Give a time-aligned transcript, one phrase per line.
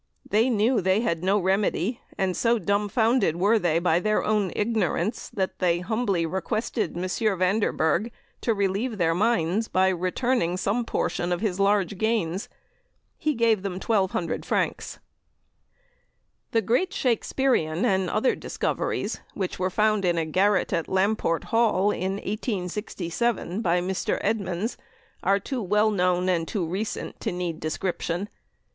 [0.27, 5.29] They knew they had no remedy, and so dumbfounded were they by their own ignorance,
[5.29, 7.03] that they humbly requested M.
[7.03, 8.11] Vanderberg
[8.41, 12.49] to relieve their minds by returning some portion of his large gains.
[13.19, 14.97] He gave them 1,200 francs.
[16.49, 21.91] The great Shakespearian and other discoveries, which were found in a garret at Lamport Hall
[21.91, 24.17] in 1867 by Mr.
[24.21, 24.77] Edmonds,
[25.21, 28.29] are too well known and too recent to need description.